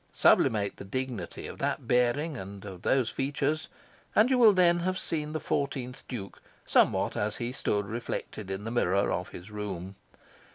Sublimate 0.13 0.77
the 0.77 0.83
dignity 0.83 1.45
of 1.45 1.59
that 1.59 1.87
bearing 1.87 2.35
and 2.35 2.65
of 2.65 2.81
those 2.81 3.11
features, 3.11 3.67
and 4.15 4.31
you 4.31 4.37
will 4.39 4.51
then 4.51 4.79
have 4.79 4.97
seen 4.97 5.31
the 5.31 5.39
fourteenth 5.39 6.03
Duke 6.07 6.41
somewhat 6.65 7.15
as 7.15 7.35
he 7.37 7.51
stood 7.51 7.85
reflected 7.85 8.49
in 8.49 8.63
the 8.63 8.71
mirror 8.71 9.11
of 9.11 9.29
his 9.29 9.51
room. 9.51 9.93